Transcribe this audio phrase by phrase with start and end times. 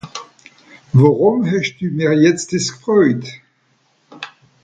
[0.99, 3.23] Worùm hesch mich jetz dìss gfröjt?